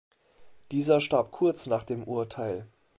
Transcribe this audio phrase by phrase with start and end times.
[0.71, 2.65] Dieser starb kurz nach dem Urteil.